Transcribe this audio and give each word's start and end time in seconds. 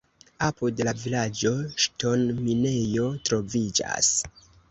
Apud 0.45 0.79
la 0.87 0.93
vilaĝo 1.01 1.51
ŝtonminejo 1.83 3.05
troviĝas. 3.29 4.13